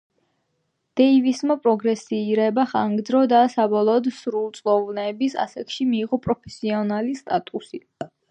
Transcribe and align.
დეივისმა 0.99 1.57
პროგრესირება 1.65 2.63
განაგრძო 2.71 3.21
და, 3.35 3.41
საბოლოოდ, 3.55 4.09
სრულწლოვანების 4.21 5.37
ასაკში 5.45 5.89
მიიღო 5.93 6.21
პროფესიონალის 6.27 7.23
სტატუსი. 7.25 7.85